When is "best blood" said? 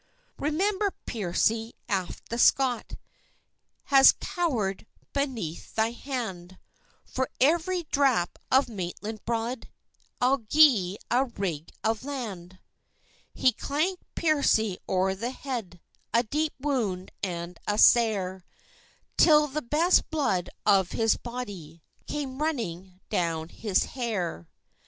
19.61-20.49